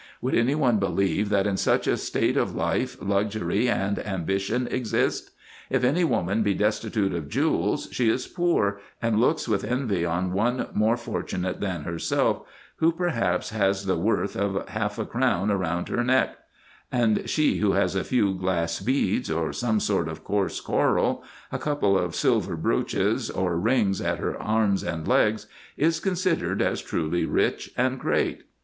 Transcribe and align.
Would 0.19 0.33
any 0.33 0.55
one 0.55 0.79
believe, 0.79 1.29
that 1.29 1.45
in 1.45 1.57
such 1.57 1.85
a 1.85 1.95
state 1.95 2.35
of 2.35 2.55
life 2.55 2.97
luxury 2.99 3.69
and 3.69 3.99
ambition 3.99 4.65
exist? 4.71 5.29
If 5.69 5.83
any 5.83 6.03
woman 6.03 6.41
be 6.41 6.55
destitute 6.55 7.13
of 7.13 7.29
jewels, 7.29 7.87
she 7.91 8.09
is 8.09 8.25
poor, 8.25 8.81
and 8.99 9.19
looks 9.21 9.47
with 9.47 9.63
envy 9.63 10.03
on 10.03 10.33
one 10.33 10.69
more 10.73 10.97
fortunate 10.97 11.59
than 11.59 11.83
herself, 11.83 12.41
who 12.77 12.91
perhaps 12.91 13.51
has 13.51 13.85
the 13.85 13.93
IN 13.93 13.99
EGYPT, 13.99 14.05
NUBIA, 14.07 14.27
fee. 14.27 14.39
183 14.43 14.57
worth 14.57 14.65
of 14.65 14.69
half 14.69 14.97
a 14.97 15.05
crown 15.05 15.49
round 15.51 15.87
her 15.89 16.03
neck; 16.03 16.35
and 16.91 17.29
she 17.29 17.57
who 17.57 17.73
has 17.73 17.93
a 17.93 18.03
few 18.03 18.33
glass 18.33 18.79
beads, 18.79 19.29
or 19.29 19.53
some 19.53 19.79
sort 19.79 20.07
of 20.07 20.23
coarse 20.23 20.59
coral, 20.59 21.23
a 21.51 21.59
couple 21.59 21.95
of 21.95 22.15
silver 22.15 22.55
brooches, 22.55 23.29
or 23.29 23.55
rings 23.55 24.01
at 24.01 24.17
her 24.17 24.35
arms 24.41 24.81
and 24.81 25.07
legs, 25.07 25.45
is 25.77 25.99
considered 25.99 26.59
as 26.59 26.81
truly 26.81 27.23
rich 27.23 27.69
and 27.77 27.99
great. 27.99 28.45